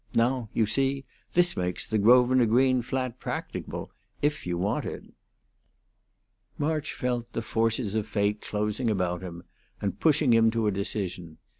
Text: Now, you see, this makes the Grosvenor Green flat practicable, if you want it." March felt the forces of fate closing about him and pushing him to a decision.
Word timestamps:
Now, 0.15 0.49
you 0.51 0.65
see, 0.65 1.05
this 1.33 1.55
makes 1.55 1.87
the 1.87 1.99
Grosvenor 1.99 2.47
Green 2.47 2.81
flat 2.81 3.19
practicable, 3.19 3.91
if 4.19 4.47
you 4.47 4.57
want 4.57 4.83
it." 4.83 5.03
March 6.57 6.95
felt 6.95 7.31
the 7.33 7.43
forces 7.43 7.93
of 7.93 8.07
fate 8.07 8.41
closing 8.41 8.89
about 8.89 9.21
him 9.21 9.43
and 9.79 9.99
pushing 9.99 10.33
him 10.33 10.49
to 10.49 10.65
a 10.65 10.71
decision. 10.71 11.37